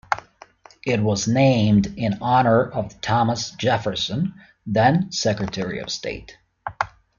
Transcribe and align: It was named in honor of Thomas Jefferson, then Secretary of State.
It 0.83 0.99
was 0.99 1.27
named 1.27 1.85
in 1.95 2.17
honor 2.21 2.71
of 2.71 2.99
Thomas 3.01 3.51
Jefferson, 3.51 4.33
then 4.65 5.11
Secretary 5.11 5.77
of 5.77 5.91
State. 5.91 6.39